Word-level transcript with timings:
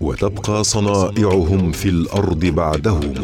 وتبقى 0.00 0.64
صنائعهم 0.64 1.72
في 1.72 1.88
الأرض 1.88 2.46
بعدهم 2.46 3.14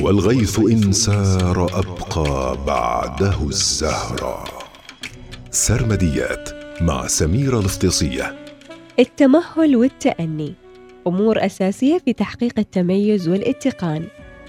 والغيث 0.00 0.58
إن 0.58 0.92
سار 0.92 1.64
أبقى 1.64 2.56
بعده 2.66 3.36
الزهرة 3.42 4.44
سرمديات 5.50 6.50
مع 6.80 7.06
سميره 7.06 7.58
الافتصيه 7.58 8.34
التمهل 8.98 9.76
والتأني. 9.76 10.54
أمور 11.06 11.46
أساسية 11.46 11.98
في 11.98 12.12
تحقيق 12.12 12.58
التميز 12.58 13.28
والاتقان. 13.28 14.04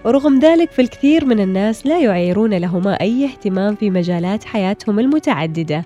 ورغم 0.05 0.39
ذلك 0.39 0.71
فالكثير 0.71 1.25
من 1.25 1.39
الناس 1.39 1.88
لا 1.88 2.00
يعيرون 2.00 2.54
لهما 2.54 3.02
أي 3.02 3.25
اهتمام 3.25 3.75
في 3.75 3.89
مجالات 3.89 4.43
حياتهم 4.43 5.00
المتعددة. 5.00 5.86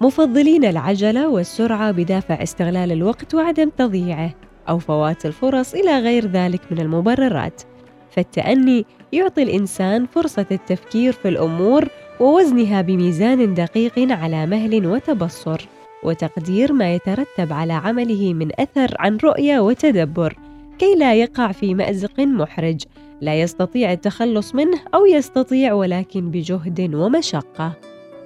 مفضلين 0.00 0.64
العجلة 0.64 1.28
والسرعة 1.28 1.90
بدافع 1.90 2.42
استغلال 2.42 2.92
الوقت 2.92 3.34
وعدم 3.34 3.70
تضييعه. 3.78 4.34
أو 4.68 4.78
فوات 4.78 5.26
الفرص 5.26 5.74
إلى 5.74 5.98
غير 5.98 6.26
ذلك 6.26 6.60
من 6.70 6.80
المبررات. 6.80 7.62
فالتأني 8.10 8.84
يعطي 9.12 9.42
الإنسان 9.42 10.06
فرصة 10.06 10.46
التفكير 10.50 11.12
في 11.12 11.28
الأمور 11.28 11.88
ووزنها 12.20 12.80
بميزان 12.80 13.54
دقيق 13.54 14.12
على 14.12 14.46
مهل 14.46 14.86
وتبصر 14.86 15.68
وتقدير 16.04 16.72
ما 16.72 16.94
يترتب 16.94 17.52
على 17.52 17.72
عمله 17.72 18.34
من 18.34 18.48
أثر 18.60 18.94
عن 18.98 19.16
رؤية 19.24 19.60
وتدبر 19.60 20.36
كي 20.78 20.94
لا 20.94 21.14
يقع 21.14 21.52
في 21.52 21.74
مأزق 21.74 22.20
محرج 22.20 22.82
لا 23.20 23.40
يستطيع 23.40 23.92
التخلص 23.92 24.54
منه 24.54 24.78
أو 24.94 25.06
يستطيع 25.06 25.72
ولكن 25.72 26.30
بجهد 26.30 26.94
ومشقة. 26.94 27.72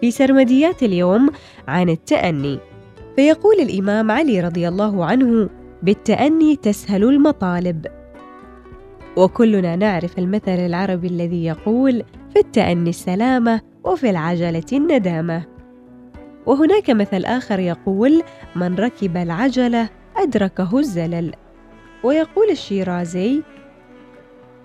في 0.00 0.10
سرمديات 0.10 0.82
اليوم 0.82 1.30
عن 1.68 1.88
التأني 1.88 2.58
فيقول 3.16 3.60
الإمام 3.60 4.10
علي 4.10 4.40
رضي 4.40 4.68
الله 4.68 5.04
عنه 5.04 5.48
بالتأني 5.82 6.56
تسهل 6.56 7.04
المطالب. 7.04 7.86
وكلنا 9.16 9.76
نعرف 9.76 10.18
المثل 10.18 10.50
العربي 10.50 11.06
الذي 11.06 11.44
يقول 11.44 12.02
في 12.32 12.38
التأني 12.38 12.90
السلامة 12.90 13.60
وفي 13.84 14.10
العجلة 14.10 14.64
الندامة 14.72 15.44
وهناك 16.46 16.90
مثل 16.90 17.24
آخر 17.24 17.58
يقول 17.58 18.22
من 18.56 18.74
ركب 18.74 19.16
العجلة 19.16 19.88
أدركه 20.16 20.78
الزلل 20.78 21.34
ويقول 22.04 22.50
الشيرازي 22.50 23.42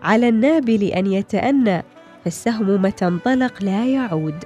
على 0.03 0.29
النابل 0.29 0.83
أن 0.83 1.07
يتأنى 1.07 1.83
فالسهم 2.23 2.81
متى 2.81 3.07
انطلق 3.07 3.63
لا 3.63 3.85
يعود 3.85 4.45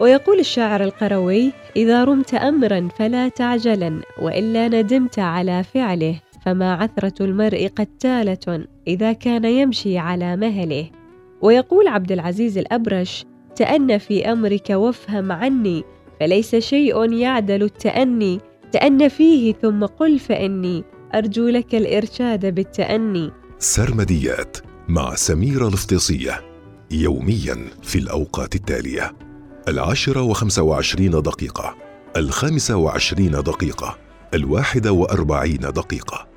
ويقول 0.00 0.38
الشاعر 0.38 0.84
القروي 0.84 1.52
إذا 1.76 2.04
رمت 2.04 2.34
أمرا 2.34 2.88
فلا 2.98 3.28
تعجلا 3.28 4.00
وإلا 4.22 4.68
ندمت 4.68 5.18
على 5.18 5.64
فعله 5.64 6.20
فما 6.46 6.74
عثرة 6.74 7.24
المرء 7.24 7.70
قتالة 7.76 8.66
إذا 8.88 9.12
كان 9.12 9.44
يمشي 9.44 9.98
على 9.98 10.36
مهله. 10.36 10.90
ويقول 11.42 11.88
عبد 11.88 12.12
العزيز 12.12 12.58
الأبرش 12.58 13.24
تأن 13.56 13.98
في 13.98 14.32
أمرك 14.32 14.70
وافهم 14.70 15.32
عني 15.32 15.84
فليس 16.20 16.56
شيء 16.56 17.12
يعدل 17.12 17.62
التأني 17.62 18.40
تأن 18.72 19.08
فيه 19.08 19.54
ثم 19.54 19.84
قل 19.84 20.18
فإني 20.18 20.84
أرجو 21.14 21.48
لك 21.48 21.74
الإرشاد 21.74 22.54
بالتأني. 22.54 23.30
سرمديات 23.58 24.56
مع 24.88 25.14
سميرة 25.14 25.68
الافتصية 25.68 26.40
يوميا 26.90 27.56
في 27.82 27.98
الأوقات 27.98 28.54
التالية. 28.54 29.25
العاشرة 29.68 30.22
وخمسة 30.22 30.62
وعشرين 30.62 31.10
دقيقة 31.10 31.76
الخامسة 32.16 32.76
وعشرين 32.76 33.30
دقيقة 33.30 33.98
الواحدة 34.34 34.92
وأربعين 34.92 35.60
دقيقة. 35.60 36.35